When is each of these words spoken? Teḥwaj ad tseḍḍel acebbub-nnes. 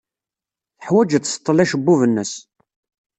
Teḥwaj 0.79 1.11
ad 1.17 1.23
tseḍḍel 1.23 1.63
acebbub-nnes. 1.63 2.33